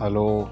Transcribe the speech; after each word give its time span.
hello. 0.00 0.48